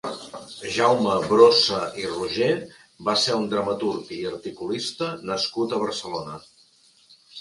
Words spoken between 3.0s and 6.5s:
va ser un dramaturg i articulista nascut a Barcelona.